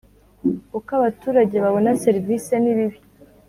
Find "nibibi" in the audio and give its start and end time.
2.59-2.97